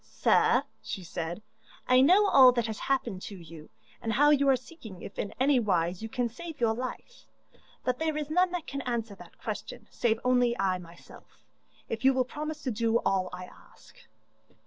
'Sir,' 0.03 0.63
she 0.81 1.03
said, 1.03 1.43
'I 1.87 2.01
know 2.01 2.25
all 2.29 2.51
that 2.53 2.65
has 2.65 2.79
happened 2.79 3.21
to 3.21 3.35
you, 3.37 3.69
and 4.01 4.13
how 4.13 4.31
you 4.31 4.49
are 4.49 4.55
seeking 4.55 5.03
if 5.03 5.19
in 5.19 5.31
any 5.39 5.59
wise 5.59 6.01
you 6.01 6.09
can 6.09 6.27
save 6.27 6.59
your 6.59 6.73
life. 6.73 7.27
But 7.83 7.99
there 7.99 8.17
is 8.17 8.31
none 8.31 8.49
that 8.53 8.65
can 8.65 8.81
answer 8.81 9.13
that 9.13 9.37
question 9.37 9.85
save 9.91 10.19
only 10.23 10.57
I 10.57 10.79
myself, 10.79 11.45
if 11.87 12.03
you 12.03 12.15
will 12.15 12.25
promise 12.25 12.63
to 12.63 12.71
do 12.71 12.97
all 13.05 13.29
I 13.31 13.45
ask. 13.45 13.95